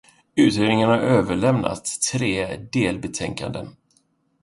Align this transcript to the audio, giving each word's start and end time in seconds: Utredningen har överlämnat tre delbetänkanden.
Utredningen 0.35 0.89
har 0.89 0.97
överlämnat 0.97 1.85
tre 2.11 2.57
delbetänkanden. 2.71 3.75